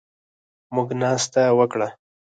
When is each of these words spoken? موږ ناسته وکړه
موږ 0.75 0.89
ناسته 1.01 1.41
وکړه 1.59 1.87